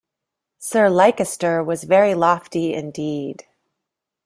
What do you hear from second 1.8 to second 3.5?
very lofty indeed.